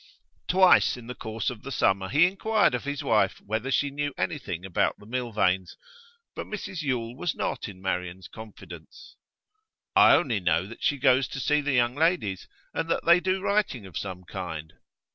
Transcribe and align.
Twice 0.47 0.97
in 0.97 1.05
the 1.05 1.13
course 1.13 1.51
of 1.51 1.61
the 1.61 1.71
summer 1.71 2.09
he 2.09 2.25
inquired 2.25 2.73
of 2.73 2.85
his 2.85 3.03
wife 3.03 3.39
whether 3.39 3.69
she 3.69 3.91
knew 3.91 4.15
anything 4.17 4.65
about 4.65 4.97
the 4.97 5.05
Milvains. 5.05 5.75
But 6.35 6.47
Mrs 6.47 6.81
Yule 6.81 7.15
was 7.15 7.35
not 7.35 7.69
in 7.69 7.79
Marian's 7.79 8.27
confidence. 8.27 9.15
'I 9.95 10.15
only 10.15 10.39
know 10.39 10.65
that 10.65 10.81
she 10.81 10.97
goes 10.97 11.27
to 11.27 11.39
see 11.39 11.61
the 11.61 11.73
young 11.73 11.93
ladies, 11.93 12.47
and 12.73 12.89
that 12.89 13.05
they 13.05 13.19
do 13.19 13.41
writing 13.43 13.85
of 13.85 13.95
some 13.95 14.23
kind. 14.23 14.73